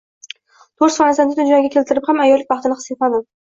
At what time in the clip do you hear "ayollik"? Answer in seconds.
2.27-2.51